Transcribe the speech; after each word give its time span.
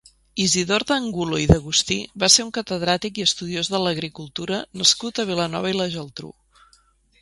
Isidor 0.43 0.85
d'Angulo 0.91 1.41
i 1.41 1.45
d'Agustí 1.51 1.99
va 2.25 2.31
ser 2.37 2.47
un 2.47 2.51
catedràtic 2.57 3.21
i 3.23 3.27
estudiós 3.29 3.73
de 3.75 3.85
l'agricultura 3.85 4.65
nascut 4.83 5.27
a 5.27 5.31
Vilanova 5.33 5.75
i 5.77 5.81
la 5.81 5.91
Geltrú. 5.99 6.37